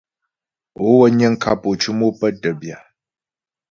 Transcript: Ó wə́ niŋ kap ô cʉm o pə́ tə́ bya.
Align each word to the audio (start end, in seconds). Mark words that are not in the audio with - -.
Ó 0.83 0.85
wə́ 0.97 1.09
niŋ 1.17 1.33
kap 1.43 1.61
ô 1.69 1.71
cʉm 1.81 1.99
o 2.05 2.07
pə́ 2.19 2.29
tə́ 2.41 2.53
bya. 2.59 2.77